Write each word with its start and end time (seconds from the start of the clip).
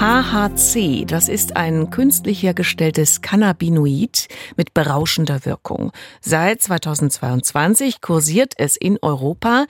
HHC, 0.00 1.04
das 1.04 1.28
ist 1.28 1.58
ein 1.58 1.90
künstlich 1.90 2.42
hergestelltes 2.42 3.20
Cannabinoid 3.20 4.28
mit 4.56 4.72
berauschender 4.72 5.44
Wirkung. 5.44 5.92
Seit 6.22 6.62
2022 6.62 8.00
kursiert 8.00 8.54
es 8.56 8.76
in 8.76 8.98
Europa. 9.02 9.66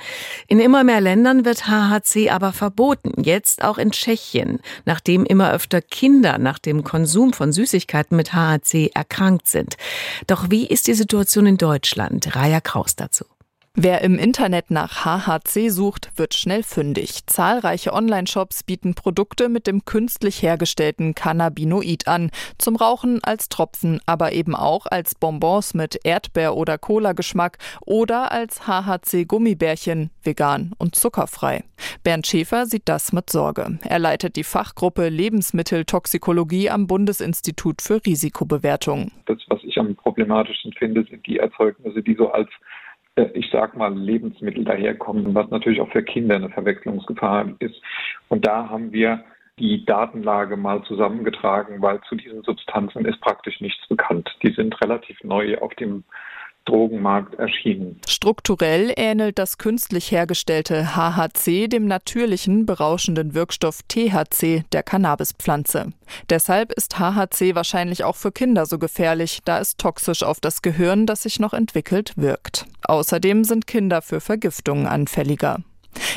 In 0.46 0.60
immer 0.60 0.84
mehr 0.84 1.00
Ländern 1.00 1.44
wird 1.44 1.66
HHC 1.66 2.30
aber 2.30 2.52
verboten, 2.52 3.24
jetzt 3.24 3.64
auch 3.64 3.76
in 3.76 3.90
Tschechien, 3.90 4.60
nachdem 4.84 5.24
immer 5.24 5.50
öfter 5.50 5.82
Kinder 5.82 6.38
nach 6.38 6.60
dem 6.60 6.84
Konsum 6.84 7.32
von 7.32 7.52
Süßigkeiten 7.52 8.16
mit 8.16 8.32
HHC 8.32 8.92
erkrankt 8.94 9.48
sind. 9.48 9.74
Doch 10.28 10.48
wie 10.48 10.64
ist 10.64 10.86
die 10.86 10.94
Situation 10.94 11.46
in 11.46 11.56
Deutschland? 11.56 12.36
Raya 12.36 12.60
Kraus 12.60 12.94
dazu. 12.94 13.24
Wer 13.76 14.02
im 14.02 14.18
Internet 14.18 14.72
nach 14.72 15.04
HHC 15.04 15.68
sucht, 15.68 16.10
wird 16.16 16.34
schnell 16.34 16.64
fündig. 16.64 17.24
Zahlreiche 17.26 17.92
Online-Shops 17.92 18.64
bieten 18.64 18.96
Produkte 18.96 19.48
mit 19.48 19.68
dem 19.68 19.84
künstlich 19.84 20.42
hergestellten 20.42 21.14
Cannabinoid 21.14 22.08
an. 22.08 22.32
Zum 22.58 22.74
Rauchen 22.74 23.22
als 23.22 23.48
Tropfen, 23.48 24.00
aber 24.06 24.32
eben 24.32 24.56
auch 24.56 24.86
als 24.86 25.14
Bonbons 25.14 25.74
mit 25.74 26.00
Erdbeer- 26.04 26.56
oder 26.56 26.78
Cola-Geschmack 26.78 27.58
oder 27.86 28.32
als 28.32 28.66
HHC-Gummibärchen, 28.66 30.10
vegan 30.24 30.72
und 30.78 30.96
zuckerfrei. 30.96 31.62
Bernd 32.02 32.26
Schäfer 32.26 32.66
sieht 32.66 32.88
das 32.88 33.12
mit 33.12 33.30
Sorge. 33.30 33.78
Er 33.88 34.00
leitet 34.00 34.34
die 34.34 34.42
Fachgruppe 34.44 35.08
Lebensmitteltoxikologie 35.08 36.70
am 36.70 36.88
Bundesinstitut 36.88 37.82
für 37.82 38.04
Risikobewertung. 38.04 39.12
Das, 39.26 39.38
was 39.46 39.60
ich 39.62 39.78
am 39.78 39.94
problematischsten 39.94 40.72
finde, 40.72 41.04
sind 41.08 41.24
die 41.24 41.38
Erzeugnisse, 41.38 42.02
die 42.02 42.16
so 42.16 42.32
als 42.32 42.48
ich 43.34 43.50
sag 43.50 43.76
mal, 43.76 43.94
Lebensmittel 43.94 44.64
daherkommen, 44.64 45.34
was 45.34 45.50
natürlich 45.50 45.80
auch 45.80 45.90
für 45.90 46.02
Kinder 46.02 46.36
eine 46.36 46.50
Verwechslungsgefahr 46.50 47.50
ist. 47.58 47.80
Und 48.28 48.46
da 48.46 48.68
haben 48.68 48.92
wir 48.92 49.24
die 49.58 49.84
Datenlage 49.84 50.56
mal 50.56 50.82
zusammengetragen, 50.84 51.82
weil 51.82 52.00
zu 52.08 52.14
diesen 52.14 52.42
Substanzen 52.42 53.04
ist 53.04 53.20
praktisch 53.20 53.60
nichts 53.60 53.86
bekannt. 53.88 54.30
Die 54.42 54.52
sind 54.52 54.80
relativ 54.80 55.22
neu 55.22 55.58
auf 55.58 55.74
dem 55.74 56.04
Drogenmarkt 56.70 57.34
erschienen. 57.34 58.00
Strukturell 58.06 58.92
ähnelt 58.96 59.38
das 59.38 59.58
künstlich 59.58 60.12
hergestellte 60.12 60.94
HHC 60.94 61.68
dem 61.68 61.86
natürlichen 61.86 62.64
berauschenden 62.64 63.34
Wirkstoff 63.34 63.80
THC 63.88 64.62
der 64.72 64.82
Cannabispflanze. 64.82 65.92
Deshalb 66.28 66.72
ist 66.72 66.98
HHC 66.98 67.54
wahrscheinlich 67.54 68.04
auch 68.04 68.16
für 68.16 68.30
Kinder 68.30 68.66
so 68.66 68.78
gefährlich, 68.78 69.40
da 69.44 69.58
es 69.58 69.76
toxisch 69.76 70.22
auf 70.22 70.40
das 70.40 70.62
Gehirn, 70.62 71.06
das 71.06 71.24
sich 71.24 71.40
noch 71.40 71.52
entwickelt, 71.52 72.12
wirkt. 72.16 72.66
Außerdem 72.86 73.44
sind 73.44 73.66
Kinder 73.66 74.00
für 74.00 74.20
Vergiftungen 74.20 74.86
anfälliger. 74.86 75.58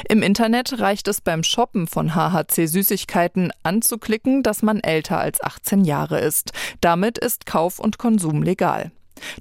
Im 0.08 0.22
Internet 0.22 0.80
reicht 0.80 1.08
es 1.08 1.22
beim 1.22 1.44
Shoppen 1.44 1.88
von 1.88 2.12
HHC-Süßigkeiten 2.12 3.50
anzuklicken, 3.64 4.44
dass 4.44 4.62
man 4.62 4.80
älter 4.80 5.18
als 5.18 5.42
18 5.44 5.84
Jahre 5.84 6.20
ist. 6.20 6.52
Damit 6.80 7.18
ist 7.18 7.48
Kauf 7.48 7.80
und 7.80 7.98
Konsum 7.98 8.44
legal. 8.44 8.92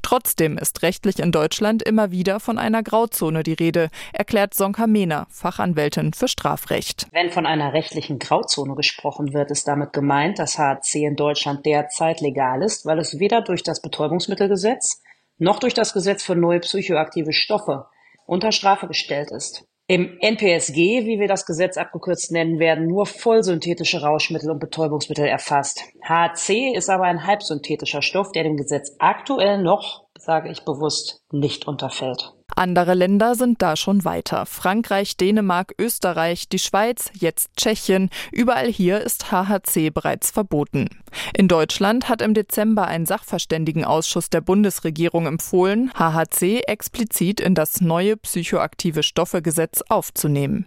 Trotzdem 0.03 0.59
ist 0.59 0.83
rechtlich 0.83 1.19
in 1.19 1.33
Deutschland 1.33 1.83
immer 1.83 2.11
wieder 2.11 2.41
von 2.41 2.59
einer 2.59 2.83
Grauzone 2.83 3.43
die 3.43 3.53
Rede, 3.53 3.89
erklärt 4.13 4.55
Sonka 4.55 4.87
Mehner, 4.87 5.27
Fachanwältin 5.31 6.13
für 6.13 6.29
Strafrecht. 6.29 7.07
Wenn 7.13 7.31
von 7.31 7.47
einer 7.47 7.73
rechtlichen 7.73 8.19
Grauzone 8.19 8.75
gesprochen 8.75 9.33
wird, 9.33 9.51
ist 9.51 9.69
damit 9.69 9.93
gemeint, 9.93 10.39
dass 10.39 10.59
HC 10.59 11.05
in 11.05 11.17
Deutschland 11.17 11.67
derzeit 11.67 12.21
legal 12.21 12.63
ist, 12.63 12.87
weil 12.87 12.99
es 12.99 13.19
weder 13.19 13.43
durch 13.43 13.63
das 13.63 13.81
Betäubungsmittelgesetz 13.81 15.03
noch 15.39 15.59
durch 15.59 15.75
das 15.75 15.93
Gesetz 15.93 16.23
für 16.23 16.37
neue 16.37 16.61
psychoaktive 16.61 17.33
Stoffe 17.33 17.87
unter 18.27 18.53
Strafe 18.53 18.87
gestellt 18.87 19.31
ist. 19.31 19.65
Im 19.93 20.17
NPSG, 20.21 21.05
wie 21.05 21.21
wir 21.21 21.29
das 21.29 21.45
Gesetz 21.45 21.77
abgekürzt 21.77 22.33
nennen 22.33 22.59
werden, 22.59 22.87
nur 22.87 23.05
vollsynthetische 23.05 24.01
Rauschmittel 24.01 24.51
und 24.51 24.59
Betäubungsmittel 24.59 25.27
erfasst. 25.27 25.83
HC 26.03 26.73
ist 26.75 26.89
aber 26.89 27.03
ein 27.03 27.27
halbsynthetischer 27.27 28.01
Stoff, 28.01 28.33
der 28.33 28.45
dem 28.45 28.57
Gesetz 28.57 28.97
aktuell 28.99 29.63
noch, 29.63 30.07
sage 30.19 30.51
ich 30.51 30.65
bewusst, 30.65 31.21
nicht 31.31 31.69
unterfällt. 31.69 32.33
Andere 32.57 32.95
Länder 32.95 33.35
sind 33.35 33.63
da 33.63 33.77
schon 33.77 34.05
weiter. 34.05 34.47
Frankreich, 34.47 35.17
Dänemark, 35.17 35.75
Österreich, 35.79 36.49
die 36.49 36.59
Schweiz, 36.59 37.11
jetzt 37.15 37.51
Tschechien. 37.57 38.11
Überall 38.31 38.69
hier 38.69 39.01
ist 39.01 39.31
HHC 39.31 39.91
bereits 39.91 40.31
verboten. 40.31 40.89
In 41.35 41.49
Deutschland 41.49 42.09
hat 42.09 42.23
im 42.23 42.35
Dezember 42.35 42.87
ein 42.87 43.07
Sachverständigenausschuss 43.07 44.31
der 44.31 44.41
Bundesregierung 44.41 45.27
empfohlen, 45.27 45.93
HHC 45.95 46.63
explizit 46.67 47.41
in 47.41 47.55
das 47.55 47.81
neue 47.81 48.17
psychoaktive 48.17 49.03
Stoffegesetz 49.03 49.83
aufzunehmen. 49.89 50.67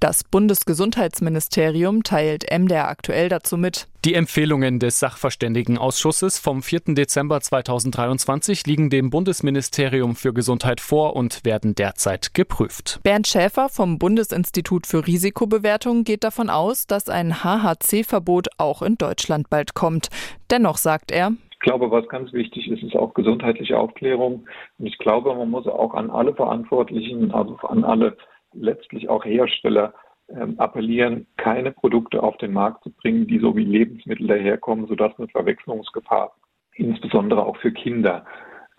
Das 0.00 0.24
Bundesgesundheitsministerium 0.24 2.02
teilt 2.02 2.50
MDR 2.50 2.88
aktuell 2.88 3.28
dazu 3.28 3.56
mit. 3.56 3.88
Die 4.04 4.14
Empfehlungen 4.14 4.80
des 4.80 4.98
Sachverständigenausschusses 4.98 6.40
vom 6.40 6.64
4. 6.64 6.94
Dezember 6.94 7.40
2023 7.40 8.66
liegen 8.66 8.90
dem 8.90 9.10
Bundesministerium 9.10 10.16
für 10.16 10.32
Gesundheit 10.32 10.80
vor 10.80 11.14
und 11.22 11.44
werden 11.44 11.76
derzeit 11.76 12.34
geprüft. 12.34 12.98
Bernd 13.04 13.28
Schäfer 13.28 13.68
vom 13.68 13.98
Bundesinstitut 13.98 14.88
für 14.88 15.06
Risikobewertung 15.06 16.02
geht 16.02 16.24
davon 16.24 16.50
aus, 16.50 16.88
dass 16.88 17.08
ein 17.08 17.44
HHC-Verbot 17.44 18.48
auch 18.58 18.82
in 18.82 18.96
Deutschland 18.96 19.48
bald 19.48 19.74
kommt. 19.74 20.08
Dennoch 20.50 20.78
sagt 20.78 21.12
er, 21.12 21.32
ich 21.52 21.60
glaube, 21.60 21.92
was 21.92 22.08
ganz 22.08 22.32
wichtig 22.32 22.68
ist, 22.68 22.82
ist 22.82 22.96
auch 22.96 23.14
gesundheitliche 23.14 23.78
Aufklärung. 23.78 24.46
Und 24.78 24.86
ich 24.86 24.98
glaube, 24.98 25.32
man 25.32 25.48
muss 25.48 25.68
auch 25.68 25.94
an 25.94 26.10
alle 26.10 26.34
Verantwortlichen, 26.34 27.30
also 27.30 27.54
an 27.68 27.84
alle 27.84 28.16
letztlich 28.52 29.08
auch 29.08 29.24
Hersteller 29.24 29.94
ähm, 30.28 30.58
appellieren, 30.58 31.28
keine 31.36 31.70
Produkte 31.70 32.20
auf 32.20 32.36
den 32.38 32.52
Markt 32.52 32.82
zu 32.82 32.90
bringen, 32.90 33.28
die 33.28 33.38
so 33.38 33.56
wie 33.56 33.64
Lebensmittel 33.64 34.26
daherkommen, 34.26 34.88
sodass 34.88 35.16
eine 35.18 35.28
Verwechslungsgefahr 35.28 36.34
insbesondere 36.74 37.46
auch 37.46 37.58
für 37.58 37.70
Kinder 37.70 38.24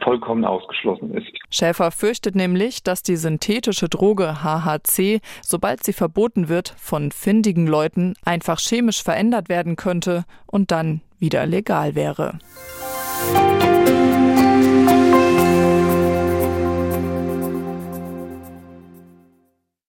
vollkommen 0.03 0.45
ausgeschlossen 0.45 1.13
ist. 1.13 1.27
Schäfer 1.49 1.91
fürchtet 1.91 2.35
nämlich, 2.35 2.83
dass 2.83 3.03
die 3.03 3.15
synthetische 3.15 3.89
Droge 3.89 4.43
HHC, 4.43 5.21
sobald 5.41 5.83
sie 5.83 5.93
verboten 5.93 6.49
wird, 6.49 6.75
von 6.77 7.11
findigen 7.11 7.67
Leuten 7.67 8.15
einfach 8.23 8.59
chemisch 8.59 9.03
verändert 9.03 9.49
werden 9.49 9.75
könnte 9.75 10.25
und 10.45 10.71
dann 10.71 11.01
wieder 11.19 11.45
legal 11.45 11.95
wäre. 11.95 12.39